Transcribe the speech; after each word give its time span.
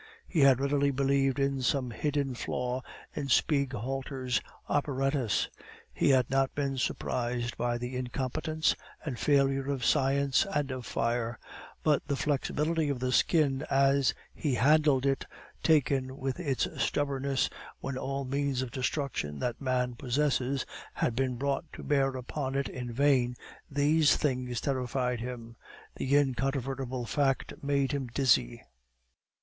He 0.27 0.39
had 0.39 0.59
readily 0.59 0.89
believed 0.89 1.37
in 1.37 1.61
some 1.61 1.91
hidden 1.91 2.33
flaw 2.33 2.81
in 3.13 3.27
Spieghalter's 3.27 4.41
apparatus; 4.67 5.47
he 5.93 6.09
had 6.09 6.27
not 6.27 6.55
been 6.55 6.79
surprised 6.79 7.55
by 7.55 7.77
the 7.77 7.95
incompetence 7.95 8.75
and 9.05 9.19
failure 9.19 9.69
of 9.69 9.85
science 9.85 10.43
and 10.51 10.71
of 10.71 10.87
fire; 10.87 11.37
but 11.83 12.01
the 12.07 12.15
flexibility 12.15 12.89
of 12.89 12.97
the 12.99 13.11
skin 13.11 13.63
as 13.69 14.15
he 14.33 14.55
handled 14.55 15.05
it, 15.05 15.27
taken 15.61 16.17
with 16.17 16.39
its 16.39 16.67
stubbornness 16.81 17.47
when 17.79 17.95
all 17.95 18.25
means 18.25 18.63
of 18.63 18.71
destruction 18.71 19.37
that 19.37 19.61
man 19.61 19.93
possesses 19.93 20.65
had 20.95 21.15
been 21.15 21.35
brought 21.35 21.71
to 21.73 21.83
bear 21.83 22.07
upon 22.17 22.55
it 22.55 22.67
in 22.69 22.91
vain 22.91 23.35
these 23.69 24.17
things 24.17 24.59
terrified 24.61 25.19
him. 25.19 25.55
The 25.95 26.17
incontrovertible 26.17 27.05
fact 27.05 27.53
made 27.61 27.91
him 27.91 28.07
dizzy. 28.07 28.63